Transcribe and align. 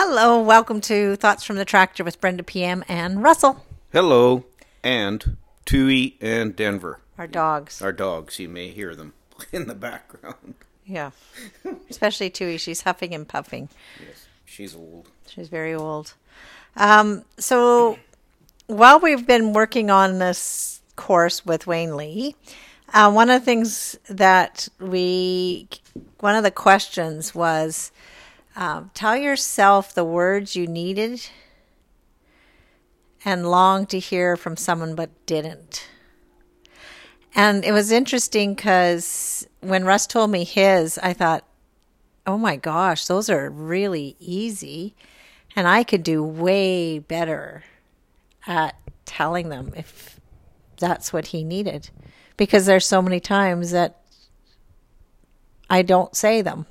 Hello, 0.00 0.40
welcome 0.40 0.80
to 0.82 1.16
Thoughts 1.16 1.42
from 1.42 1.56
the 1.56 1.64
Tractor 1.64 2.04
with 2.04 2.20
Brenda 2.20 2.44
PM 2.44 2.84
and 2.86 3.20
Russell, 3.20 3.66
Hello, 3.92 4.44
and 4.84 5.36
Tui 5.64 6.16
and 6.20 6.54
Denver. 6.54 7.00
our 7.18 7.26
dogs. 7.26 7.82
Our 7.82 7.90
dogs, 7.90 8.38
you 8.38 8.48
may 8.48 8.68
hear 8.68 8.94
them 8.94 9.14
in 9.52 9.66
the 9.66 9.74
background. 9.74 10.54
Yeah. 10.86 11.10
Especially 11.90 12.30
Tui, 12.30 12.58
she's 12.58 12.82
huffing 12.82 13.12
and 13.12 13.26
puffing. 13.26 13.70
Yes, 13.98 14.28
she's 14.44 14.76
old. 14.76 15.08
She's 15.26 15.48
very 15.48 15.74
old. 15.74 16.14
Um, 16.76 17.24
so 17.36 17.98
while 18.68 19.00
we've 19.00 19.26
been 19.26 19.52
working 19.52 19.90
on 19.90 20.20
this 20.20 20.80
course 20.94 21.44
with 21.44 21.66
Wayne 21.66 21.96
Lee, 21.96 22.36
uh, 22.94 23.10
one 23.10 23.30
of 23.30 23.40
the 23.40 23.44
things 23.44 23.98
that 24.08 24.68
we, 24.78 25.66
one 26.20 26.36
of 26.36 26.44
the 26.44 26.52
questions 26.52 27.34
was, 27.34 27.90
um, 28.58 28.90
tell 28.92 29.16
yourself 29.16 29.94
the 29.94 30.04
words 30.04 30.56
you 30.56 30.66
needed 30.66 31.24
and 33.24 33.48
longed 33.48 33.88
to 33.90 34.00
hear 34.00 34.36
from 34.36 34.56
someone 34.56 34.96
but 34.96 35.10
didn't. 35.26 35.88
And 37.36 37.64
it 37.64 37.70
was 37.70 37.92
interesting 37.92 38.56
because 38.56 39.46
when 39.60 39.84
Russ 39.84 40.08
told 40.08 40.32
me 40.32 40.42
his, 40.42 40.98
I 40.98 41.12
thought, 41.12 41.44
oh 42.26 42.36
my 42.36 42.56
gosh, 42.56 43.06
those 43.06 43.30
are 43.30 43.48
really 43.48 44.16
easy. 44.18 44.96
And 45.54 45.68
I 45.68 45.84
could 45.84 46.02
do 46.02 46.24
way 46.24 46.98
better 46.98 47.62
at 48.44 48.74
telling 49.04 49.50
them 49.50 49.72
if 49.76 50.18
that's 50.78 51.12
what 51.12 51.28
he 51.28 51.44
needed. 51.44 51.90
Because 52.36 52.66
there's 52.66 52.86
so 52.86 53.00
many 53.00 53.20
times 53.20 53.70
that 53.70 54.00
I 55.70 55.82
don't 55.82 56.16
say 56.16 56.42
them. 56.42 56.66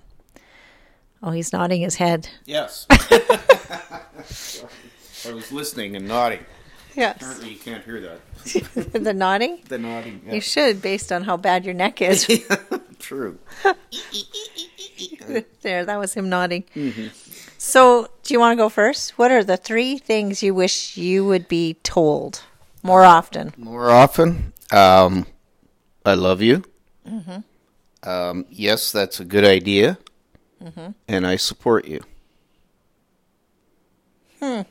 Oh, 1.22 1.32
he's 1.32 1.52
nodding 1.52 1.82
his 1.82 1.96
head. 1.96 2.30
Yes. 2.46 2.86
I 5.26 5.34
was 5.34 5.52
listening 5.52 5.96
and 5.96 6.08
nodding. 6.08 6.46
Yes. 6.96 7.18
Apparently, 7.18 7.50
you 7.50 7.60
can't 7.60 7.84
hear 7.84 8.02
that. 8.02 8.20
the 9.04 9.14
nodding? 9.14 9.60
The 9.68 9.78
nodding. 9.78 10.22
You 10.30 10.42
should, 10.42 10.82
based 10.82 11.12
on 11.12 11.24
how 11.24 11.38
bad 11.38 11.66
your 11.66 11.74
neck 11.74 12.02
is. 12.02 12.26
True. 13.00 13.38
there, 15.62 15.86
that 15.86 15.98
was 15.98 16.14
him 16.14 16.30
nodding. 16.30 16.64
So, 17.58 18.10
do 18.24 18.34
you 18.34 18.40
want 18.40 18.58
to 18.58 18.64
go 18.64 18.70
first? 18.70 19.18
What 19.18 19.32
are 19.32 19.44
the 19.44 19.58
three 19.58 19.98
things 19.98 20.42
you 20.42 20.54
wish 20.54 20.98
you 20.98 21.26
would 21.26 21.48
be 21.48 21.76
told 21.84 22.44
more 22.84 23.04
often? 23.04 23.54
More 23.58 23.90
often, 23.90 24.54
um, 24.72 25.26
I 26.06 26.14
love 26.14 26.42
you. 26.42 26.64
Um, 28.04 28.46
yes, 28.50 28.92
that's 28.92 29.20
a 29.20 29.26
good 29.26 29.44
idea, 29.46 29.98
and 31.08 31.26
I 31.28 31.36
support 31.36 31.88
you. 31.88 32.02
Hmm. 34.40 34.62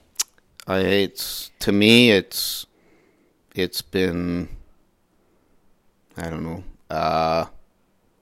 I, 0.66 0.78
it's 0.78 1.50
to 1.60 1.72
me, 1.72 2.10
it's 2.10 2.66
it's 3.54 3.82
been 3.82 4.48
I 6.16 6.28
don't 6.30 6.44
know 6.44 6.64
uh, 6.90 7.46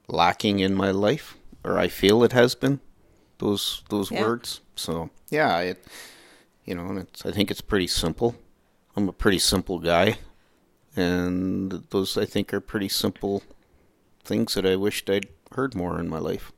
lacking 0.07 0.59
in 0.59 0.73
my 0.75 0.91
life, 0.91 1.35
or 1.63 1.77
I 1.77 1.87
feel 1.87 2.23
it 2.23 2.31
has 2.33 2.55
been 2.55 2.79
those 3.39 3.83
those 3.89 4.11
Yeah. 4.11 4.21
words. 4.23 4.61
So 4.75 5.09
yeah, 5.29 5.59
it 5.59 5.83
you 6.65 6.75
know, 6.75 6.87
and 6.87 6.99
it's, 6.99 7.25
I 7.25 7.31
think 7.31 7.51
it's 7.51 7.61
pretty 7.61 7.87
simple. 7.87 8.35
I'm 8.95 9.07
a 9.09 9.13
pretty 9.13 9.39
simple 9.39 9.79
guy, 9.79 10.17
and 10.95 11.71
those 11.89 12.17
I 12.17 12.25
think 12.25 12.53
are 12.53 12.61
pretty 12.61 12.89
simple 12.89 13.43
things 14.23 14.53
that 14.55 14.65
I 14.65 14.75
wished 14.75 15.09
I'd 15.09 15.27
heard 15.51 15.75
more 15.75 15.99
in 15.99 16.09
my 16.09 16.17
life. 16.19 16.51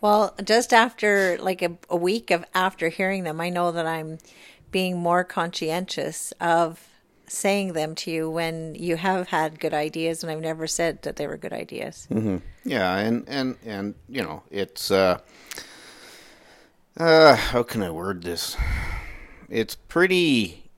Well, 0.00 0.34
just 0.44 0.72
after 0.72 1.38
like 1.38 1.62
a, 1.62 1.76
a 1.88 1.96
week 1.96 2.30
of 2.30 2.44
after 2.54 2.88
hearing 2.88 3.24
them, 3.24 3.40
I 3.40 3.48
know 3.48 3.72
that 3.72 3.86
I'm 3.86 4.18
being 4.70 4.98
more 4.98 5.24
conscientious 5.24 6.32
of 6.40 6.86
saying 7.28 7.72
them 7.72 7.94
to 7.94 8.10
you 8.10 8.30
when 8.30 8.74
you 8.74 8.96
have 8.96 9.28
had 9.28 9.58
good 9.58 9.74
ideas, 9.74 10.22
and 10.22 10.30
I've 10.30 10.40
never 10.40 10.66
said 10.66 11.02
that 11.02 11.16
they 11.16 11.26
were 11.26 11.36
good 11.36 11.52
ideas. 11.52 12.06
Yeah, 12.64 12.96
and 12.98 13.24
and 13.28 13.56
and 13.64 13.94
you 14.08 14.22
know, 14.22 14.42
it's 14.50 14.90
uh, 14.90 15.18
uh, 16.96 17.36
how 17.36 17.62
can 17.62 17.82
I 17.82 17.90
word 17.90 18.22
this? 18.22 18.56
It's 19.48 19.74
pretty 19.74 20.70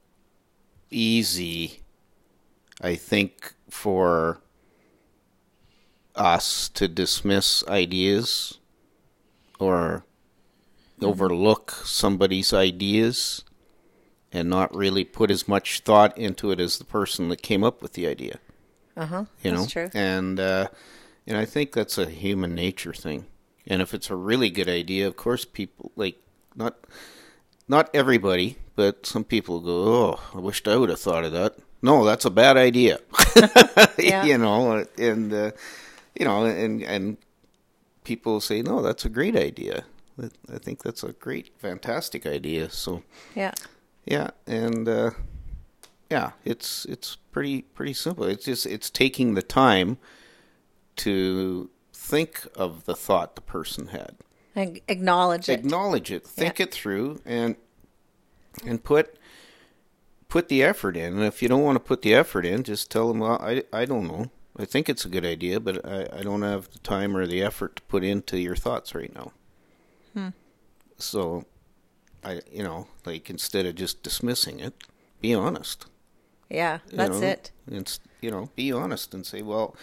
easy, 0.91 1.83
I 2.81 2.95
think, 2.95 3.55
for 3.69 4.41
us 6.15 6.69
to 6.71 6.89
dismiss 6.89 7.67
ideas 7.69 8.58
or 9.59 10.05
overlook 11.01 11.71
somebody's 11.85 12.53
ideas 12.53 13.45
and 14.33 14.51
not 14.51 14.75
really 14.75 15.05
put 15.05 15.31
as 15.31 15.47
much 15.49 15.81
thought 15.81 16.17
into 16.19 16.51
it 16.51 16.59
as 16.61 16.79
the 16.79 16.85
person 16.85 17.29
that 17.29 17.41
came 17.43 17.63
up 17.65 17.81
with 17.81 17.93
the 17.93 18.07
idea 18.07 18.39
Uh 18.97 19.07
huh. 19.07 19.25
you 19.43 19.53
know 19.53 19.61
That's 19.61 19.73
true. 19.73 19.89
and 19.95 20.41
uh 20.41 20.69
and 21.27 21.37
i 21.37 21.45
think 21.45 21.73
that's 21.73 21.99
a 21.99 22.07
human 22.11 22.55
nature 22.55 22.93
thing 22.93 23.27
and 23.67 23.81
if 23.81 23.95
it's 23.95 24.11
a 24.11 24.17
really 24.17 24.51
good 24.51 24.69
idea 24.69 25.07
of 25.07 25.17
course 25.17 25.45
people 25.45 25.93
like 25.95 26.17
not 26.57 26.77
not 27.69 27.89
everybody 27.95 28.59
but 28.75 29.07
some 29.07 29.23
people 29.25 29.61
go 29.61 29.71
oh 29.95 30.21
i 30.35 30.39
wished 30.41 30.67
i 30.67 30.77
would 30.77 30.89
have 30.91 31.01
thought 31.01 31.25
of 31.25 31.33
that 31.33 31.55
no 31.81 32.05
that's 32.05 32.25
a 32.25 32.31
bad 32.31 32.57
idea 32.57 32.99
Yeah. 33.99 34.25
you 34.25 34.37
know 34.37 34.85
and 34.99 35.33
uh, 35.33 35.51
you 36.19 36.25
know 36.25 36.45
and 36.45 36.83
and 36.83 37.17
people 38.09 38.41
say 38.41 38.63
no 38.63 38.81
that's 38.87 39.05
a 39.05 39.09
great 39.19 39.37
idea 39.37 39.85
i 40.55 40.59
think 40.59 40.83
that's 40.83 41.03
a 41.05 41.13
great 41.27 41.47
fantastic 41.59 42.23
idea 42.27 42.71
so 42.71 43.03
Yeah. 43.35 43.53
yeah, 44.15 44.31
and 44.47 44.89
uh, 44.89 45.11
yeah, 46.11 46.31
it's 46.53 46.87
it's 46.87 47.17
pretty 47.35 47.63
pretty 47.77 47.93
simple. 47.93 48.25
It's 48.25 48.47
just 48.47 48.65
it's 48.67 48.89
taking 48.91 49.35
the 49.35 49.43
time 49.43 49.99
to 51.05 51.69
think 51.93 52.47
of 52.57 52.85
the 52.87 52.97
thought 52.97 53.35
the 53.35 53.43
person 53.43 53.89
had, 53.89 54.13
And 54.57 54.81
acknowledge 54.89 55.49
it. 55.51 55.59
acknowledge 55.61 56.11
it, 56.11 56.27
think 56.27 56.59
Yeah. 56.59 56.65
it 56.67 56.73
through, 56.73 57.21
and 57.27 57.57
and 58.65 58.83
put 58.83 59.07
put 60.29 60.49
the 60.49 60.63
effort 60.63 60.97
in. 60.97 61.13
And 61.17 61.25
if 61.25 61.43
you 61.43 61.49
don't 61.49 61.63
want 61.63 61.77
to 61.77 61.85
put 61.91 62.01
the 62.03 62.15
effort 62.15 62.45
in, 62.47 62.63
just 62.65 62.91
tell 62.91 63.09
them, 63.09 63.19
well, 63.21 63.39
I 63.41 63.63
I 63.73 63.85
don't 63.85 64.07
know. 64.09 64.31
I 64.59 64.65
think 64.65 64.89
it's 64.89 65.05
a 65.05 65.09
good 65.09 65.25
idea, 65.25 65.61
but 65.61 65.85
I, 65.87 66.09
I 66.13 66.23
don't 66.23 66.43
have 66.43 66.69
the 66.73 66.81
time 66.81 67.17
or 67.17 67.27
the 67.27 67.43
effort 67.43 67.77
to 67.77 67.83
put 67.83 68.03
into 68.03 68.39
your 68.39 68.57
thoughts 68.57 68.95
right 68.95 69.15
now. 69.15 69.33
So, 71.01 71.45
I 72.25 72.41
you 72.53 72.63
know 72.65 72.89
like 73.07 73.31
instead 73.31 73.67
of 73.67 73.77
just 73.77 74.03
dismissing 74.03 74.59
it, 74.59 74.75
be 75.21 75.33
honest. 75.33 75.87
yeah, 76.51 76.79
you 76.91 76.97
that's 76.97 77.21
know? 77.21 77.27
it. 77.29 77.53
And 77.71 77.99
you 78.21 78.31
know, 78.33 78.51
be 78.57 78.73
honest 78.73 79.15
and 79.15 79.25
say, 79.25 79.43
well, 79.43 79.77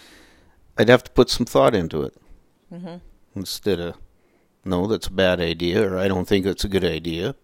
I'd 0.78 0.90
have 0.90 1.03
to 1.06 1.12
put 1.12 1.30
some 1.30 1.46
thought 1.46 1.74
into 1.75 2.02
it 2.03 2.14
Mm-hmm. 2.74 2.96
instead 3.35 3.80
of 3.80 3.96
no, 4.66 4.88
that's 4.88 5.08
a 5.08 5.12
bad 5.12 5.40
idea, 5.40 5.88
or 5.90 5.97
I 5.97 6.08
don't 6.09 6.28
think 6.28 6.46
it's 6.46 6.66
a 6.66 6.68
good 6.69 6.84
idea. 6.84 7.35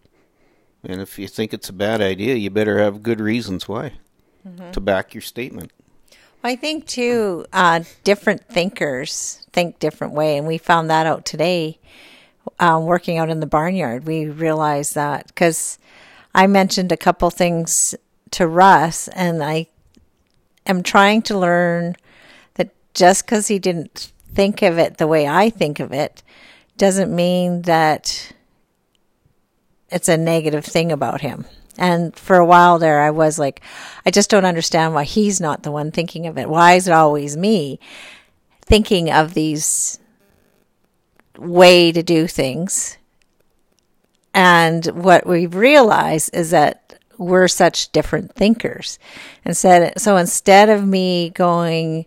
And 0.83 0.99
if 0.99 1.17
you 1.19 1.27
think 1.27 1.53
it's 1.53 1.69
a 1.69 1.73
bad 1.73 2.01
idea, 2.01 2.35
you 2.35 2.49
better 2.49 2.79
have 2.79 3.03
good 3.03 3.21
reasons 3.21 3.69
why 3.69 3.93
Mm-hmm. 4.45 4.71
to 4.71 4.81
back 4.81 5.13
your 5.13 5.21
statement. 5.21 5.71
I 6.43 6.55
think 6.55 6.87
too, 6.87 7.45
uh, 7.53 7.83
different 8.03 8.47
thinkers 8.47 9.45
think 9.53 9.79
different 9.79 10.13
way, 10.13 10.37
and 10.37 10.47
we 10.47 10.57
found 10.57 10.89
that 10.89 11.05
out 11.05 11.25
today. 11.25 11.77
Um, 12.59 12.85
working 12.85 13.17
out 13.17 13.29
in 13.29 13.39
the 13.39 13.45
barnyard, 13.45 14.07
we 14.07 14.25
realized 14.25 14.95
that 14.95 15.27
because 15.27 15.77
I 16.33 16.47
mentioned 16.47 16.91
a 16.91 16.97
couple 16.97 17.29
things 17.29 17.93
to 18.31 18.47
Russ, 18.47 19.07
and 19.09 19.43
I 19.43 19.67
am 20.65 20.81
trying 20.81 21.21
to 21.23 21.37
learn 21.37 21.95
that 22.55 22.71
just 22.95 23.25
because 23.25 23.47
he 23.47 23.59
didn't 23.59 24.11
think 24.33 24.63
of 24.63 24.79
it 24.79 24.97
the 24.97 25.07
way 25.07 25.27
I 25.27 25.49
think 25.51 25.79
of 25.79 25.91
it, 25.91 26.23
doesn't 26.77 27.15
mean 27.15 27.63
that 27.63 28.33
it's 29.89 30.09
a 30.09 30.17
negative 30.17 30.65
thing 30.65 30.91
about 30.91 31.21
him. 31.21 31.45
And 31.81 32.15
for 32.15 32.35
a 32.35 32.45
while 32.45 32.77
there, 32.77 33.01
I 33.01 33.09
was 33.09 33.39
like, 33.39 33.59
I 34.05 34.11
just 34.11 34.29
don't 34.29 34.45
understand 34.45 34.93
why 34.93 35.03
he's 35.03 35.41
not 35.41 35.63
the 35.63 35.71
one 35.71 35.89
thinking 35.89 36.27
of 36.27 36.37
it. 36.37 36.47
Why 36.47 36.73
is 36.73 36.87
it 36.87 36.93
always 36.93 37.35
me 37.35 37.79
thinking 38.63 39.11
of 39.11 39.33
these 39.33 39.99
way 41.39 41.91
to 41.91 42.03
do 42.03 42.27
things? 42.27 42.99
And 44.31 44.85
what 44.85 45.25
we've 45.25 45.55
realized 45.55 46.35
is 46.35 46.51
that 46.51 46.99
we're 47.17 47.47
such 47.47 47.91
different 47.91 48.35
thinkers. 48.35 48.99
Instead, 49.43 49.99
so 49.99 50.17
instead 50.17 50.69
of 50.69 50.85
me 50.85 51.31
going, 51.31 52.05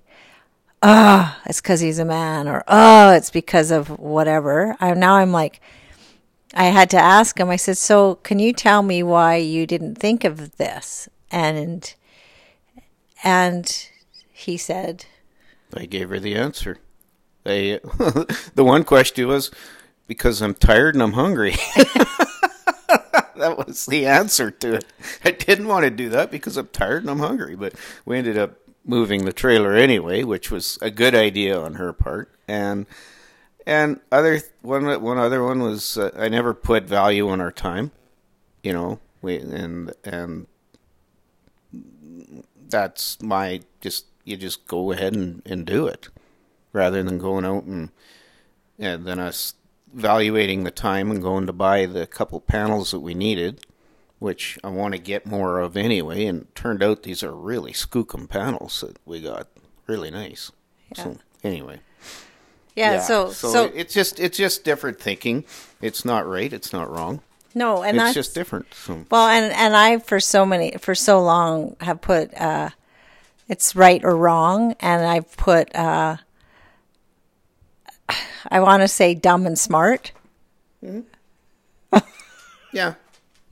oh, 0.85 1.37
it's 1.47 1.61
because 1.61 1.81
he's 1.81 1.99
a 1.99 2.05
man, 2.05 2.47
or 2.47 2.63
oh, 2.69 3.11
it's 3.11 3.31
because 3.31 3.73
of 3.73 3.99
whatever, 3.99 4.77
I, 4.79 4.95
now 4.95 5.17
I'm 5.17 5.33
like, 5.33 5.61
I 6.55 6.67
had 6.67 6.89
to 6.91 6.99
ask 6.99 7.39
him. 7.39 7.51
I 7.51 7.57
said, 7.57 7.77
"So, 7.79 8.17
can 8.17 8.39
you 8.39 8.53
tell 8.53 8.83
me 8.83 9.03
why 9.03 9.37
you 9.37 9.67
didn't 9.67 9.97
think 9.97 10.25
of 10.25 10.57
this?" 10.57 11.09
And 11.31 11.95
and 13.25 13.89
he 14.31 14.57
said, 14.59 15.07
I 15.75 15.87
gave 15.87 16.11
her 16.11 16.21
the 16.21 16.35
answer. 16.35 16.79
They, 17.45 17.79
the 18.55 18.65
one 18.65 18.85
question 18.85 19.27
was, 19.27 19.51
Because 20.07 20.43
I'm 20.43 20.55
tired 20.55 20.95
and 20.95 21.03
I'm 21.03 21.15
hungry. 21.15 21.53
that 23.37 23.65
was 23.67 23.87
the 23.87 24.07
answer 24.07 24.51
to 24.51 24.75
it. 24.75 24.85
I 25.25 25.31
didn't 25.31 25.69
want 25.69 25.85
to 25.85 25.91
do 25.91 26.11
that 26.11 26.31
because 26.31 26.57
I'm 26.57 26.69
tired 26.69 27.03
and 27.03 27.11
I'm 27.11 27.19
hungry, 27.19 27.57
but 27.57 27.75
we 28.05 28.19
ended 28.19 28.37
up 28.39 28.59
moving 28.85 29.25
the 29.25 29.33
trailer 29.33 29.73
anyway, 29.73 30.23
which 30.23 30.51
was 30.51 30.79
a 30.83 30.91
good 30.91 31.15
idea 31.15 31.59
on 31.59 31.75
her 31.75 31.93
part. 31.93 32.31
And 32.47 32.87
and 33.67 34.01
other 34.13 34.41
one 34.63 34.85
one 35.03 35.19
other 35.19 35.43
one 35.43 35.61
was 35.61 35.97
uh, 35.97 36.11
I 36.17 36.29
never 36.29 36.55
put 36.55 36.85
value 36.85 37.29
on 37.29 37.41
our 37.41 37.53
time, 37.53 37.93
you 38.63 38.73
know. 38.73 39.01
We 39.23 39.39
and 39.39 39.93
and 40.05 40.47
that's 42.69 43.21
my 43.23 43.61
just 43.81 44.07
you 44.25 44.37
just 44.37 44.67
go 44.67 44.93
ahead 44.93 45.15
and, 45.15 45.43
and 45.47 45.67
do 45.67 45.87
it 45.87 46.09
rather 46.73 47.03
than 47.03 47.19
going 47.19 47.45
out 47.45 47.65
and 47.65 47.91
and 48.79 49.07
then 49.07 49.19
us 49.19 49.55
evaluating 49.97 50.65
the 50.65 50.71
time 50.71 51.11
and 51.11 51.23
going 51.23 51.47
to 51.47 51.53
buy 51.53 51.87
the 51.87 52.07
couple 52.07 52.41
panels 52.41 52.91
that 52.91 53.01
we 53.01 53.15
needed, 53.15 53.61
which 54.19 54.59
I 54.65 54.69
want 54.69 54.93
to 54.95 54.99
get 54.99 55.27
more 55.27 55.61
of 55.61 55.77
anyway. 55.77 56.27
And 56.27 56.43
it 56.43 56.55
turned 56.55 56.83
out 56.83 57.05
these 57.05 57.23
are 57.23 57.35
really 57.35 57.73
skookum 57.73 58.29
panels 58.29 58.81
that 58.81 58.99
we 59.05 59.21
got, 59.21 59.47
really 59.87 60.11
nice. 60.11 60.51
Yeah. 60.97 61.05
So 61.05 61.19
anyway, 61.45 61.81
Yeah, 62.77 63.01
so 63.01 63.31
so, 63.31 63.67
it's 63.75 63.95
just 63.95 64.19
it's 64.19 64.37
just 64.37 64.65
different 64.65 64.99
thinking. 64.99 65.45
It's 65.81 66.05
not 66.05 66.27
right. 66.27 66.53
It's 66.53 66.73
not 66.73 66.91
wrong. 66.91 67.21
no, 67.55 67.83
and 67.83 67.97
it's 67.97 68.05
that's 68.05 68.15
just 68.15 68.35
different. 68.35 68.67
So 68.75 69.05
well, 69.11 69.29
and 69.29 69.53
and 69.53 69.77
I 69.77 69.99
for 69.99 70.19
so 70.19 70.45
many 70.45 70.73
for 70.79 70.95
so 70.95 71.23
long 71.23 71.77
have 71.81 72.01
put 72.01 72.35
uh, 72.35 72.71
it's 73.49 73.77
right 73.77 74.05
or 74.05 74.17
wrong, 74.17 74.75
and 74.81 75.07
I've 75.07 75.37
put 75.37 75.75
uh, 75.77 76.17
I 78.51 78.61
want 78.61 78.83
to 78.83 78.89
say 78.89 79.15
dumb 79.15 79.47
and 79.47 79.59
smart. 79.59 80.13
yeah, 82.73 82.95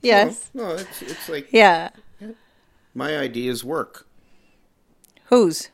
Yes. 0.01 0.49
No, 0.53 0.67
no, 0.67 0.75
it's 0.75 1.01
it's 1.01 1.29
like 1.29 1.47
Yeah. 1.51 1.89
my 2.93 3.17
ideas 3.17 3.63
work. 3.63 4.05
Whose? 5.25 5.69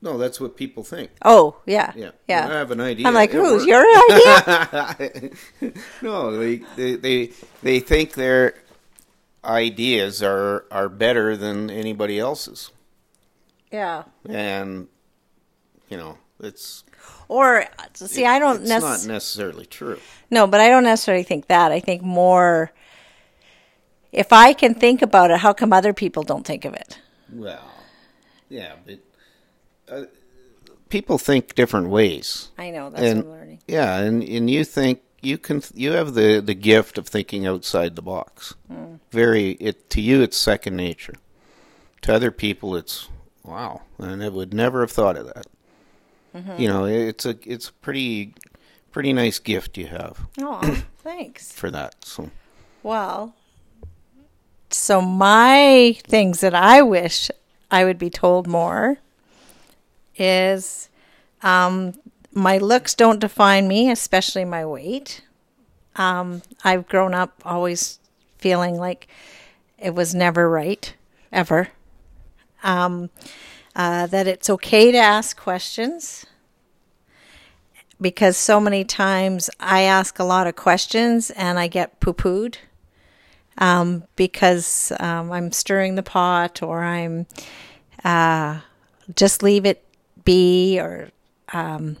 No, 0.00 0.16
that's 0.16 0.40
what 0.40 0.56
people 0.56 0.84
think. 0.84 1.10
Oh, 1.24 1.56
yeah. 1.66 1.92
Yeah, 1.96 2.10
Yeah. 2.28 2.46
I 2.48 2.52
have 2.52 2.70
an 2.70 2.80
idea. 2.80 3.06
I'm 3.08 3.14
like, 3.14 3.30
it 3.30 3.36
who's 3.36 3.66
your 3.66 3.84
idea? 4.10 5.30
no, 6.02 6.36
they, 6.36 6.56
they 6.76 6.94
they 6.94 7.30
they 7.62 7.80
think 7.80 8.14
their 8.14 8.54
ideas 9.44 10.22
are 10.22 10.64
are 10.70 10.88
better 10.88 11.36
than 11.36 11.68
anybody 11.70 12.18
else's, 12.18 12.70
yeah. 13.72 14.04
and 14.28 14.86
you 15.88 15.96
know 15.96 16.18
it's 16.40 16.84
Or 17.26 17.64
see, 17.94 18.24
I 18.24 18.38
don't 18.38 18.60
it's 18.60 18.68
not 18.68 18.82
necessarily 18.82 19.12
necessarily 19.14 19.66
true. 19.66 19.98
no, 20.30 20.46
but 20.46 20.60
I 20.60 20.68
don't 20.68 20.84
necessarily 20.84 21.24
think 21.24 21.48
that. 21.48 21.72
I 21.72 21.80
think 21.80 22.02
more. 22.02 22.72
If 24.12 24.32
I 24.32 24.52
can 24.54 24.74
think 24.74 25.02
about 25.02 25.30
it, 25.30 25.38
how 25.38 25.52
come 25.52 25.72
other 25.72 25.92
people 25.92 26.22
don't 26.22 26.46
think 26.46 26.64
of 26.64 26.72
it? 26.74 26.98
Well, 27.32 27.68
yeah, 28.48 28.74
but 28.86 29.00
uh, 29.90 30.04
people 30.88 31.18
think 31.18 31.54
different 31.54 31.88
ways. 31.88 32.50
I 32.58 32.70
know 32.70 32.90
that's 32.90 33.02
and 33.02 33.24
what 33.24 33.32
I'm 33.34 33.38
learning. 33.40 33.62
yeah, 33.66 33.98
and 33.98 34.22
and 34.22 34.48
you 34.50 34.64
think 34.64 35.00
you 35.22 35.38
can 35.38 35.62
you 35.74 35.92
have 35.92 36.14
the 36.14 36.40
the 36.40 36.54
gift 36.54 36.98
of 36.98 37.06
thinking 37.08 37.46
outside 37.46 37.96
the 37.96 38.02
box. 38.02 38.54
Hmm. 38.68 38.96
Very 39.10 39.52
it 39.52 39.88
to 39.90 40.00
you 40.00 40.22
it's 40.22 40.36
second 40.36 40.76
nature. 40.76 41.14
To 42.02 42.14
other 42.14 42.30
people 42.30 42.76
it's 42.76 43.08
wow, 43.44 43.82
and 43.98 44.22
I 44.22 44.28
would 44.28 44.54
never 44.54 44.80
have 44.80 44.92
thought 44.92 45.16
of 45.16 45.26
that. 45.26 45.46
Mm-hmm. 46.34 46.60
You 46.60 46.68
know, 46.68 46.84
it's 46.84 47.26
a 47.26 47.36
it's 47.44 47.68
a 47.68 47.72
pretty 47.74 48.34
pretty 48.92 49.12
nice 49.12 49.38
gift 49.38 49.76
you 49.78 49.86
have 49.86 50.26
Oh, 50.40 50.82
thanks. 50.98 51.52
for 51.52 51.70
that. 51.70 52.04
So 52.04 52.30
Well, 52.82 53.34
so 54.70 55.00
my 55.00 55.96
things 56.06 56.40
that 56.40 56.54
I 56.54 56.82
wish 56.82 57.30
I 57.70 57.84
would 57.84 57.98
be 57.98 58.10
told 58.10 58.46
more 58.46 58.98
is 60.20 60.88
um, 61.42 61.94
my 62.32 62.58
looks 62.58 62.94
don't 62.94 63.20
define 63.20 63.68
me, 63.68 63.90
especially 63.90 64.44
my 64.44 64.64
weight. 64.64 65.22
Um, 65.96 66.42
I've 66.64 66.88
grown 66.88 67.14
up 67.14 67.42
always 67.44 67.98
feeling 68.38 68.76
like 68.76 69.08
it 69.78 69.94
was 69.94 70.14
never 70.14 70.48
right, 70.48 70.94
ever. 71.32 71.68
Um, 72.62 73.10
uh, 73.76 74.06
that 74.08 74.26
it's 74.26 74.50
okay 74.50 74.90
to 74.90 74.98
ask 74.98 75.36
questions 75.36 76.26
because 78.00 78.36
so 78.36 78.60
many 78.60 78.84
times 78.84 79.50
I 79.60 79.82
ask 79.82 80.18
a 80.18 80.24
lot 80.24 80.46
of 80.46 80.56
questions 80.56 81.30
and 81.30 81.58
I 81.58 81.68
get 81.68 82.00
poo 82.00 82.14
pooed 82.14 82.56
um, 83.58 84.04
because 84.16 84.92
um, 84.98 85.32
I'm 85.32 85.52
stirring 85.52 85.94
the 85.94 86.02
pot 86.02 86.62
or 86.62 86.82
I'm 86.82 87.26
uh, 88.04 88.60
just 89.14 89.42
leave 89.42 89.64
it 89.64 89.84
be 90.24 90.78
or 90.80 91.10
um, 91.52 91.96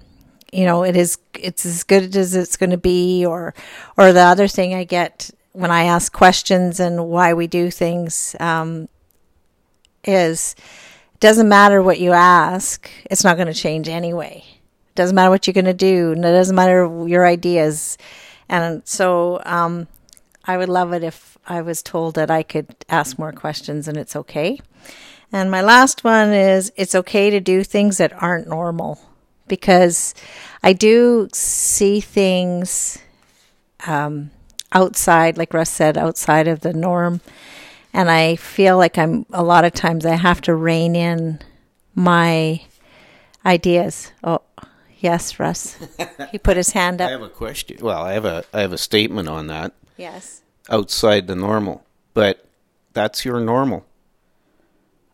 you 0.52 0.64
know 0.64 0.82
it 0.84 0.96
is 0.96 1.18
it's 1.34 1.64
as 1.66 1.84
good 1.84 2.14
as 2.16 2.34
it's 2.34 2.56
going 2.56 2.70
to 2.70 2.78
be 2.78 3.24
or 3.24 3.54
or 3.96 4.12
the 4.12 4.20
other 4.20 4.48
thing 4.48 4.74
I 4.74 4.84
get 4.84 5.30
when 5.52 5.70
I 5.70 5.84
ask 5.84 6.12
questions 6.12 6.80
and 6.80 7.08
why 7.08 7.34
we 7.34 7.46
do 7.46 7.70
things 7.70 8.36
um, 8.40 8.88
is 10.04 10.54
it 11.14 11.20
doesn't 11.20 11.48
matter 11.48 11.82
what 11.82 12.00
you 12.00 12.12
ask 12.12 12.90
it's 13.10 13.24
not 13.24 13.36
going 13.36 13.48
to 13.48 13.54
change 13.54 13.88
anyway 13.88 14.44
it 14.46 14.94
doesn't 14.94 15.14
matter 15.14 15.30
what 15.30 15.46
you're 15.46 15.54
going 15.54 15.64
to 15.64 15.74
do 15.74 16.12
and 16.12 16.24
it 16.24 16.32
doesn't 16.32 16.56
matter 16.56 17.06
your 17.06 17.26
ideas 17.26 17.98
and 18.48 18.82
so 18.86 19.40
um, 19.44 19.86
I 20.44 20.56
would 20.56 20.68
love 20.68 20.92
it 20.92 21.04
if 21.04 21.36
I 21.46 21.60
was 21.60 21.82
told 21.82 22.14
that 22.14 22.30
I 22.30 22.42
could 22.42 22.74
ask 22.88 23.18
more 23.18 23.32
questions 23.32 23.86
and 23.86 23.96
it's 23.96 24.16
okay. 24.16 24.60
And 25.32 25.50
my 25.50 25.60
last 25.60 26.04
one 26.04 26.32
is 26.32 26.72
it's 26.76 26.94
okay 26.94 27.30
to 27.30 27.40
do 27.40 27.62
things 27.62 27.98
that 27.98 28.12
aren't 28.22 28.48
normal 28.48 28.98
because 29.46 30.14
I 30.62 30.72
do 30.72 31.28
see 31.32 32.00
things 32.00 32.98
um, 33.86 34.30
outside, 34.72 35.36
like 35.36 35.52
Russ 35.52 35.70
said, 35.70 35.98
outside 35.98 36.48
of 36.48 36.60
the 36.60 36.72
norm. 36.72 37.20
And 37.92 38.10
I 38.10 38.36
feel 38.36 38.76
like 38.76 38.98
I'm 38.98 39.26
a 39.32 39.42
lot 39.42 39.64
of 39.64 39.72
times 39.72 40.06
I 40.06 40.14
have 40.14 40.40
to 40.42 40.54
rein 40.54 40.94
in 40.94 41.40
my 41.94 42.62
ideas. 43.44 44.12
Oh, 44.22 44.42
yes, 44.98 45.38
Russ. 45.38 45.76
he 46.30 46.38
put 46.38 46.56
his 46.56 46.70
hand 46.70 47.00
up. 47.00 47.08
I 47.08 47.12
have 47.12 47.22
a 47.22 47.28
question. 47.28 47.78
Well, 47.80 48.02
I 48.02 48.12
have 48.12 48.24
a 48.24 48.44
I 48.52 48.60
have 48.60 48.72
a 48.72 48.78
statement 48.78 49.28
on 49.28 49.46
that. 49.48 49.72
Yes. 49.96 50.42
Outside 50.70 51.26
the 51.26 51.34
normal, 51.34 51.84
but 52.14 52.46
that's 52.92 53.24
your 53.24 53.40
normal. 53.40 53.86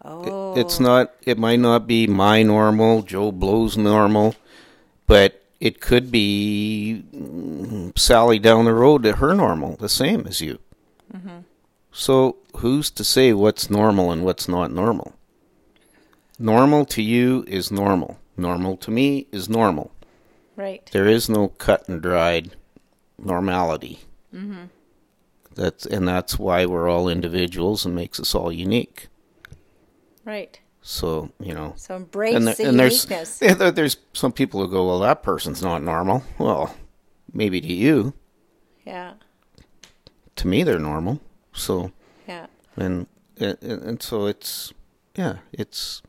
Oh. 0.04 0.54
It's 0.56 0.78
not. 0.78 1.14
It 1.23 1.38
might 1.38 1.61
not 1.61 1.87
be 1.87 2.06
my 2.06 2.42
normal, 2.42 3.02
Joe 3.02 3.32
Blow's 3.32 3.76
normal, 3.76 4.34
but 5.06 5.42
it 5.61 5.80
could 5.80 6.11
be 6.11 7.02
Sally 7.96 8.38
down 8.38 8.66
the 8.66 8.75
road 8.75 9.02
to 9.04 9.16
her 9.16 9.34
normal, 9.34 9.76
the 9.76 9.88
same 9.88 10.26
as 10.26 10.40
you. 10.40 10.58
So 11.96 12.38
who's 12.56 12.90
to 12.90 13.04
say 13.04 13.32
what's 13.32 13.70
normal 13.70 14.11
and 14.11 14.25
what's 14.25 14.49
not 14.49 14.73
normal? 14.73 15.14
Normal 16.40 16.84
to 16.87 17.00
you 17.02 17.44
is 17.46 17.70
normal. 17.70 18.18
Normal 18.37 18.76
to 18.78 18.90
me 18.90 19.28
is 19.30 19.49
normal. 19.49 19.92
right. 20.56 20.88
There 20.92 21.06
is 21.06 21.28
no 21.28 21.49
cut 21.49 21.88
and 21.88 22.02
dried 22.02 22.56
normality. 23.16 24.00
Mm-hmm. 24.34 24.64
That's 25.54 25.87
and 25.87 26.08
that's 26.08 26.37
why 26.37 26.66
we're 26.66 26.88
all 26.90 27.08
individuals 27.08 27.87
and 27.87 27.94
makes 27.94 28.18
us 28.18 28.34
all 28.34 28.50
unique. 28.50 29.06
Right. 30.24 30.58
So 30.82 31.30
you 31.40 31.54
know, 31.54 31.72
So 31.76 31.96
embrace 31.96 32.34
and, 32.34 32.46
there- 32.46 32.54
the 32.54 32.68
and 32.68 32.78
there's 32.78 33.04
uniqueness. 33.04 33.38
yeah, 33.42 33.70
there's 33.70 33.96
some 34.12 34.32
people 34.32 34.60
who 34.60 34.70
go, 34.70 34.86
well, 34.86 35.00
that 35.00 35.22
person's 35.22 35.62
not 35.62 35.82
normal. 35.82 36.22
Well, 36.38 36.74
maybe 37.32 37.60
to 37.60 37.72
you, 37.72 38.12
Yeah. 38.86 39.14
to 40.36 40.46
me, 40.46 40.62
they're 40.62 40.78
normal. 40.78 41.20
So 41.52 41.92
Yeah. 42.28 42.46
and 42.76 43.06
and, 43.38 43.56
and 43.62 44.02
so 44.02 44.26
it's 44.26 44.72
yeah, 45.16 45.38
it's 45.52 46.02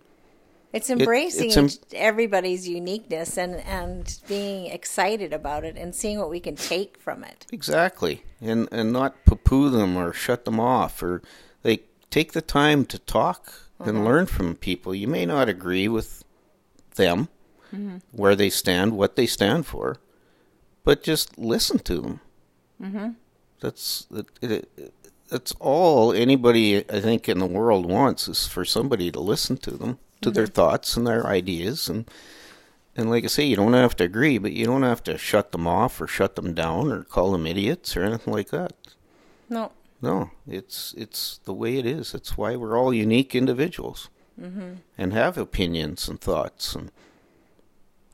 It's 0.74 0.89
embracing 0.89 1.48
it's 1.51 1.57
em- 1.57 1.69
everybody's 1.93 2.67
uniqueness 2.67 3.38
and, 3.38 3.55
and 3.65 4.19
being 4.27 4.65
excited 4.67 5.31
about 5.34 5.63
it 5.63 5.77
and 5.77 5.95
seeing 5.95 6.19
what 6.19 6.29
we 6.29 6.39
can 6.39 6.55
take 6.55 6.98
from 6.98 7.24
it. 7.24 7.45
exactly 7.51 8.24
and 8.41 8.67
and 8.72 8.91
not 8.91 9.24
poo-poo 9.25 9.69
them 9.69 9.95
or 9.98 10.12
shut 10.12 10.43
them 10.45 10.60
off 10.60 11.01
or 11.01 11.22
like 11.63 11.88
take 12.10 12.34
the 12.34 12.41
time 12.41 12.86
to 12.86 13.00
talk 13.00 13.53
and 13.88 14.06
learn 14.06 14.25
from 14.25 14.56
people. 14.56 14.94
You 14.94 15.08
may 15.08 15.25
not 15.25 15.50
agree 15.50 15.88
with 15.88 16.24
them, 16.96 17.30
where 18.12 18.36
they 18.36 18.50
stand, 18.50 18.94
what 18.94 19.15
they 19.15 19.25
stand 19.25 19.65
for, 19.65 19.98
but 20.84 21.04
just 21.04 21.38
listen 21.38 21.80
to 21.80 22.01
them. 22.01 22.20
Mm-hmm. 22.82 23.10
That's 23.60 24.08
it, 24.12 24.27
it, 24.42 24.94
that's 25.30 25.54
all 25.60 26.13
anybody 26.13 26.77
I 26.89 27.01
think 27.01 27.27
in 27.27 27.39
the 27.39 27.46
world 27.46 27.86
wants 27.86 28.27
is 28.27 28.48
for 28.48 28.63
somebody 28.63 29.12
to 29.12 29.20
listen 29.20 29.58
to 29.58 29.72
them, 29.72 30.00
to 30.22 30.32
their 30.32 30.48
thoughts 30.48 30.96
and 30.96 31.06
their 31.06 31.25
ideas, 31.25 31.89
and 31.89 32.10
and 32.96 33.10
like 33.10 33.25
I 33.25 33.27
say, 33.27 33.46
you 33.46 33.58
don't 33.58 33.74
have 33.74 33.96
to 33.98 34.06
agree, 34.06 34.38
but 34.38 34.54
you 34.54 34.65
don't 34.65 34.84
have 34.84 35.04
to 35.04 35.18
shut 35.18 35.51
them 35.51 35.68
off 35.68 36.00
or 36.00 36.08
shut 36.08 36.36
them 36.36 36.54
down 36.54 36.92
or 36.92 37.04
call 37.04 37.32
them 37.32 37.46
idiots 37.46 37.98
or 37.98 38.04
anything 38.04 38.34
like 38.34 38.50
that. 38.51 38.74
No. 39.50 39.72
No, 40.06 40.30
it's 40.48 40.94
it's 40.96 41.40
the 41.46 41.54
way 41.54 41.78
it 41.78 41.86
is. 41.88 42.14
It's 42.14 42.38
why 42.38 42.56
we're 42.56 42.78
all 42.78 42.94
unique 42.94 43.34
individuals 43.34 44.10
mm-hmm. 44.40 44.74
and 45.00 45.14
have 45.14 45.36
opinions 45.36 46.08
and 46.08 46.22
thoughts 46.22 46.76
and 46.76 46.92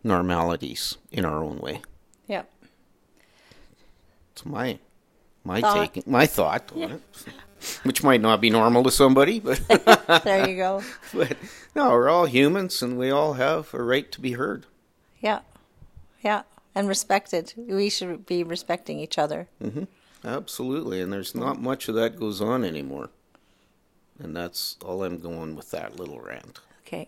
normalities 0.01 0.97
in 1.11 1.25
our 1.25 1.43
own 1.43 1.59
way. 1.59 1.81
Yep. 2.27 2.49
It's 4.31 4.45
my 4.45 4.79
my 5.43 5.59
Thought. 5.59 5.93
take, 5.93 6.07
my 6.07 6.25
thought 6.25 6.71
on 6.73 6.91
it, 6.93 7.01
which 7.83 8.03
might 8.03 8.21
not 8.21 8.39
be 8.39 8.49
normal 8.49 8.83
to 8.83 8.91
somebody, 8.91 9.41
but 9.41 9.59
There 10.23 10.47
you 10.47 10.55
go. 10.55 10.81
but 11.13 11.35
no, 11.75 11.89
we're 11.89 12.07
all 12.07 12.25
humans 12.25 12.81
and 12.81 12.97
we 12.97 13.11
all 13.11 13.33
have 13.33 13.73
a 13.73 13.83
right 13.83 14.09
to 14.13 14.21
be 14.21 14.31
heard. 14.31 14.65
Yeah. 15.19 15.39
Yeah. 16.21 16.43
And 16.73 16.87
respected. 16.87 17.53
We 17.57 17.89
should 17.89 18.25
be 18.25 18.43
respecting 18.43 18.97
each 18.97 19.17
other. 19.17 19.49
Mm-hmm. 19.61 19.83
Absolutely, 20.23 21.01
and 21.01 21.11
there's 21.11 21.33
not 21.33 21.61
much 21.61 21.87
of 21.87 21.95
that 21.95 22.19
goes 22.19 22.41
on 22.41 22.63
anymore. 22.63 23.09
And 24.19 24.35
that's 24.35 24.77
all 24.85 25.03
I'm 25.03 25.19
going 25.19 25.55
with 25.55 25.71
that 25.71 25.97
little 25.97 26.19
rant. 26.19 26.59
Okay. 26.85 27.07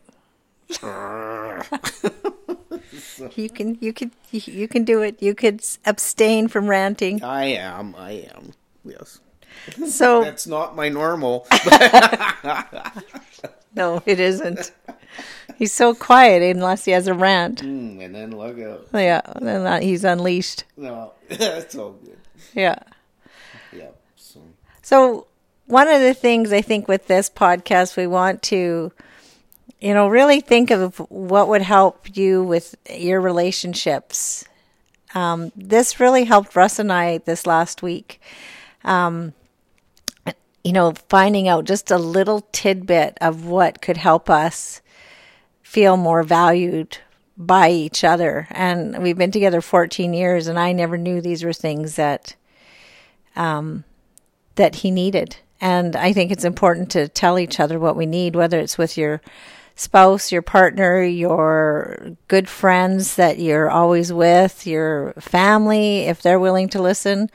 you 3.36 3.50
can 3.50 3.78
you 3.80 3.94
can 3.94 4.12
you 4.32 4.68
can 4.68 4.84
do 4.84 5.04
it. 5.04 5.22
You 5.22 5.36
could 5.36 5.64
abstain 5.86 6.48
from 6.48 6.68
ranting. 6.68 7.24
I 7.24 7.46
am, 7.46 7.94
I 7.96 8.28
am. 8.36 8.54
Yes. 8.84 9.20
So 9.88 10.24
That's 10.24 10.48
not 10.48 10.76
my 10.76 10.90
normal. 10.90 11.46
no, 13.76 14.02
it 14.08 14.20
isn't. 14.20 14.72
He's 15.58 15.74
so 15.74 15.94
quiet 15.94 16.56
unless 16.56 16.86
he 16.86 16.92
has 16.92 17.08
a 17.08 17.14
rant. 17.14 17.62
Mm, 17.62 18.04
and 18.04 18.16
then 18.16 18.36
look 18.36 18.60
out. 18.60 18.88
Yeah, 18.94 19.22
then 19.40 19.84
he's 19.84 20.04
unleashed. 20.04 20.64
No, 20.76 21.12
that's 21.30 21.76
all 21.76 21.92
good. 21.92 22.18
Yeah. 22.56 22.80
So 24.84 25.28
one 25.66 25.88
of 25.88 26.02
the 26.02 26.14
things 26.14 26.52
I 26.52 26.62
think 26.62 26.90
with 26.90 27.08
this 27.08 27.30
podcast, 27.30 27.96
we 27.96 28.06
want 28.06 28.44
to, 28.44 28.92
you 29.80 29.94
know, 29.94 30.10
really 30.10 30.42
think 30.42 30.72
of 30.72 30.98
what 31.10 31.48
would 31.48 31.62
help 31.62 32.16
you 32.18 32.44
with 32.44 32.76
your 32.94 33.22
relationships. 33.22 34.44
Um, 35.16 35.54
this 35.56 36.02
really 36.02 36.26
helped 36.26 36.56
Russ 36.56 36.80
and 36.80 36.92
I 36.92 37.20
this 37.20 37.48
last 37.48 37.82
week. 37.82 38.20
Um, 38.84 39.34
you 40.66 40.74
know, 40.74 40.94
finding 41.08 41.48
out 41.48 41.64
just 41.64 41.90
a 41.90 41.98
little 41.98 42.42
tidbit 42.52 43.18
of 43.22 43.46
what 43.46 43.82
could 43.82 43.98
help 43.98 44.30
us 44.30 44.82
feel 45.62 45.96
more 45.96 46.24
valued 46.24 46.98
by 47.38 47.70
each 47.70 48.04
other. 48.04 48.48
And 48.52 49.02
we've 49.02 49.18
been 49.18 49.32
together 49.32 49.62
14 49.62 50.14
years, 50.14 50.48
and 50.48 50.60
I 50.60 50.74
never 50.74 50.98
knew 50.98 51.22
these 51.22 51.44
were 51.44 51.54
things 51.54 51.96
that 51.96 52.36
that 54.56 54.76
he 54.76 54.92
needed. 54.92 55.38
And 55.60 55.96
I 55.96 56.14
think 56.14 56.32
it's 56.32 56.44
important 56.44 56.92
to 56.92 57.08
tell 57.08 57.40
each 57.40 57.60
other 57.60 57.80
what 57.80 57.96
we 57.96 58.06
need, 58.06 58.36
whether 58.36 58.60
it's 58.60 58.78
with 58.78 58.98
your 58.98 59.22
spouse, 59.76 60.32
your 60.32 60.42
partner, 60.42 61.02
your 61.02 62.16
good 62.28 62.48
friends 62.48 63.16
that 63.16 63.40
you're 63.40 63.70
always 63.70 64.12
with, 64.12 64.68
your 64.68 65.14
family, 65.14 66.02
if 66.02 66.22
they're 66.22 66.40
willing 66.40 66.70
to 66.70 66.82
listen. 66.82 67.30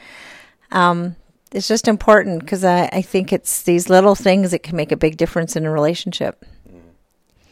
Um, 0.70 1.16
it's 1.50 1.68
just 1.68 1.88
important 1.88 2.40
because 2.40 2.64
I, 2.64 2.88
I 2.92 3.02
think 3.02 3.32
it's 3.32 3.62
these 3.62 3.88
little 3.88 4.14
things 4.14 4.50
that 4.50 4.62
can 4.62 4.76
make 4.76 4.92
a 4.92 4.96
big 4.96 5.16
difference 5.16 5.56
in 5.56 5.64
a 5.64 5.70
relationship. 5.70 6.44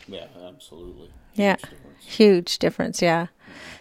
yeah, 0.07 0.27
absolutely. 0.47 1.11
Yeah. 1.35 1.57
Huge 2.01 2.59
difference, 2.59 3.03
yeah. 3.03 3.29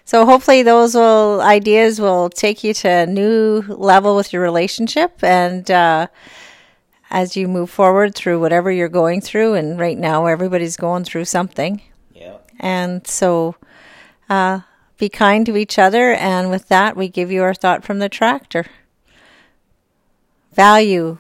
So 0.08 0.24
hopefully 0.24 0.62
those 0.62 0.94
will 0.94 1.42
ideas 1.42 2.00
will 2.00 2.30
take 2.30 2.64
you 2.64 2.76
to 2.76 2.88
a 2.88 3.06
new 3.08 3.64
level 3.68 4.16
with 4.16 4.32
your 4.32 4.44
relationship 4.44 5.24
and 5.24 5.70
uh, 5.72 6.08
as 7.10 7.36
you 7.36 7.48
move 7.48 7.72
forward 7.72 8.14
through 8.14 8.40
whatever 8.40 8.72
you're 8.72 8.88
going 8.88 9.20
through 9.20 9.56
and 9.56 9.80
right 9.80 9.98
now 9.98 10.28
everybody's 10.28 10.78
going 10.78 11.06
through 11.06 11.26
something. 11.26 11.82
Yeah. 12.14 12.38
And 12.60 13.06
so 13.08 13.56
uh, 14.30 14.60
be 15.00 15.10
kind 15.10 15.44
to 15.48 15.58
each 15.58 15.80
other 15.80 16.14
and 16.14 16.52
with 16.52 16.68
that 16.68 16.96
we 16.96 17.10
give 17.10 17.32
you 17.32 17.42
our 17.42 17.56
thought 17.56 17.84
from 17.84 17.98
the 17.98 18.08
tractor. 18.08 18.68
Value 20.54 21.18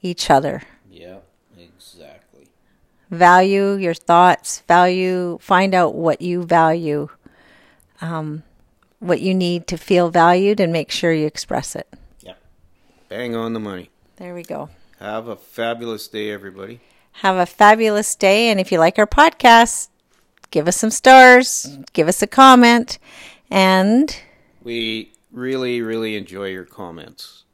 each 0.00 0.30
other. 0.30 0.62
Yeah. 0.88 1.18
Exactly. 1.58 2.46
value 3.10 3.72
your 3.74 3.94
thoughts 3.94 4.62
value 4.68 5.38
find 5.40 5.74
out 5.74 5.96
what 5.96 6.22
you 6.22 6.44
value 6.44 7.08
um, 8.02 8.42
what 8.98 9.20
you 9.20 9.32
need 9.34 9.66
to 9.68 9.76
feel 9.78 10.10
valued 10.10 10.60
and 10.60 10.72
make 10.72 10.90
sure 10.90 11.12
you 11.12 11.26
express 11.26 11.74
it 11.74 11.88
Yeah. 12.20 12.34
Bang 13.08 13.34
on 13.34 13.52
the 13.54 13.60
money. 13.60 13.90
there 14.16 14.34
we 14.34 14.42
go 14.42 14.68
Have 15.00 15.28
a 15.28 15.36
fabulous 15.36 16.06
day, 16.08 16.30
everybody. 16.30 16.80
have 17.22 17.36
a 17.36 17.46
fabulous 17.46 18.14
day 18.14 18.48
and 18.50 18.60
if 18.60 18.70
you 18.70 18.78
like 18.78 18.98
our 18.98 19.06
podcast 19.06 19.88
give 20.50 20.68
us 20.68 20.76
some 20.76 20.90
stars 20.90 21.78
give 21.94 22.08
us 22.08 22.20
a 22.22 22.26
comment 22.26 22.98
and 23.50 24.16
We 24.62 25.12
really, 25.32 25.80
really 25.82 26.14
enjoy 26.16 26.48
your 26.48 26.64
comments. 26.66 27.44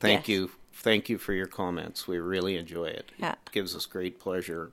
Thank 0.00 0.20
Yes. 0.22 0.28
you. 0.28 0.50
Thank 0.72 1.08
you 1.08 1.18
for 1.18 1.32
your 1.34 1.46
comments. 1.46 2.08
We 2.08 2.18
really 2.18 2.56
enjoy 2.56 2.86
it. 2.86 3.12
Yeah. 3.18 3.32
It 3.32 3.52
gives 3.52 3.76
us 3.76 3.84
great 3.86 4.18
pleasure 4.18 4.70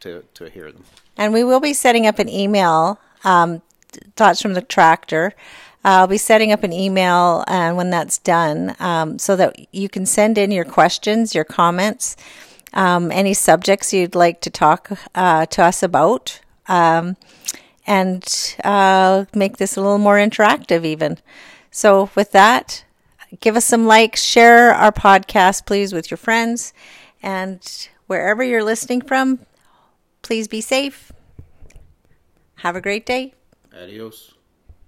to, 0.00 0.24
to 0.34 0.48
hear 0.50 0.70
them. 0.72 0.84
and 1.16 1.32
we 1.32 1.42
will 1.44 1.60
be 1.60 1.72
setting 1.74 2.06
up 2.06 2.18
an 2.18 2.28
email 2.28 2.98
um, 3.24 3.62
thoughts 4.16 4.40
from 4.42 4.54
the 4.54 4.62
tractor. 4.62 5.34
I'll 5.84 6.06
be 6.06 6.18
setting 6.18 6.52
up 6.52 6.64
an 6.64 6.72
email 6.72 7.44
and 7.46 7.76
when 7.76 7.90
that's 7.90 8.18
done 8.18 8.76
um, 8.78 9.18
so 9.18 9.36
that 9.36 9.56
you 9.72 9.88
can 9.88 10.06
send 10.06 10.36
in 10.36 10.50
your 10.50 10.64
questions 10.64 11.34
your 11.34 11.44
comments 11.44 12.16
um, 12.72 13.10
any 13.10 13.32
subjects 13.32 13.92
you'd 13.92 14.14
like 14.14 14.40
to 14.42 14.50
talk 14.50 14.90
uh, 15.14 15.46
to 15.46 15.62
us 15.62 15.82
about 15.82 16.40
um, 16.66 17.16
and 17.86 18.56
uh, 18.64 19.24
make 19.34 19.56
this 19.56 19.76
a 19.76 19.80
little 19.80 19.98
more 19.98 20.16
interactive 20.16 20.84
even. 20.84 21.18
So 21.70 22.10
with 22.14 22.32
that 22.32 22.84
give 23.40 23.56
us 23.56 23.64
some 23.64 23.86
likes 23.86 24.22
share 24.22 24.74
our 24.74 24.92
podcast 24.92 25.66
please 25.66 25.92
with 25.92 26.10
your 26.10 26.18
friends 26.18 26.72
and 27.22 27.88
wherever 28.06 28.42
you're 28.42 28.64
listening 28.64 29.00
from 29.00 29.38
please 30.22 30.48
be 30.48 30.60
safe. 30.60 31.12
Have 32.56 32.74
a 32.74 32.80
great 32.80 33.06
day 33.06 33.34
Adios. 33.78 34.37